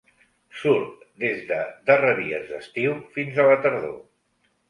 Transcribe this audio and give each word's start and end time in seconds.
Surt 0.61 1.03
des 1.23 1.43
de 1.51 1.59
darreries 1.91 2.49
d'estiu 2.53 2.97
fins 3.17 3.37
a 3.45 3.49
la 3.51 3.59
tardor. 3.67 3.97